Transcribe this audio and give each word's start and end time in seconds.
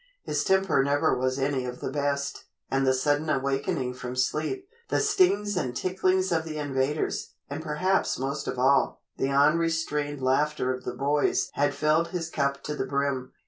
His 0.23 0.43
temper 0.43 0.83
never 0.83 1.15
was 1.15 1.37
any 1.37 1.63
of 1.67 1.79
the 1.79 1.91
best, 1.91 2.45
and 2.71 2.87
the 2.87 2.93
sudden 2.95 3.29
awakening 3.29 3.93
from 3.93 4.15
sleep, 4.15 4.67
the 4.89 4.99
stings 4.99 5.55
and 5.55 5.75
ticklings 5.77 6.31
of 6.35 6.43
the 6.43 6.57
invaders, 6.57 7.33
and 7.51 7.61
perhaps 7.61 8.17
most 8.17 8.47
of 8.47 8.57
all, 8.57 9.03
the 9.17 9.29
unrestrained 9.29 10.19
laughter 10.23 10.73
of 10.73 10.85
the 10.85 10.95
boys 10.95 11.51
had 11.53 11.75
filled 11.75 12.07
his 12.07 12.31
cup 12.31 12.63
to 12.63 12.75
the 12.75 12.87
brim. 12.87 13.31